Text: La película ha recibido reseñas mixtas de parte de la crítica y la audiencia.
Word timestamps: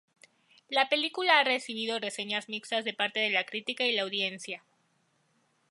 La 0.67 0.89
película 0.89 1.37
ha 1.39 1.43
recibido 1.43 1.99
reseñas 1.99 2.49
mixtas 2.49 2.83
de 2.85 2.95
parte 2.95 3.19
de 3.19 3.29
la 3.29 3.45
crítica 3.45 3.83
y 3.85 3.91
la 3.93 4.01
audiencia. 4.01 4.63